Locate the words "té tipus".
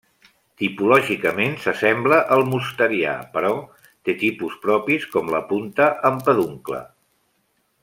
4.09-4.57